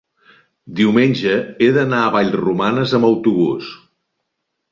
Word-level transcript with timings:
diumenge 0.77 1.33
he 1.65 1.67
d'anar 1.75 1.99
a 2.05 2.09
Vallromanes 2.15 2.97
amb 3.01 3.09
autobús. 3.13 3.71